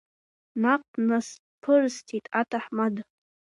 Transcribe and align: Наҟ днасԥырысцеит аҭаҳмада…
Наҟ 0.61 0.81
днасԥырысцеит 0.93 2.25
аҭаҳмада… 2.39 3.01